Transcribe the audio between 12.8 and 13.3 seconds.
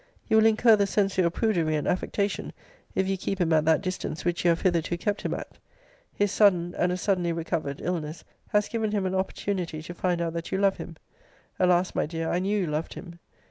him!)